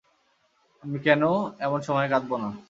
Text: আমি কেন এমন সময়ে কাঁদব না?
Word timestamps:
আমি 0.83 0.97
কেন 1.05 1.21
এমন 1.59 1.79
সময়ে 1.87 2.11
কাঁদব 2.11 2.31
না? 2.43 2.49